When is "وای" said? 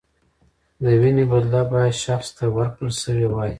3.29-3.49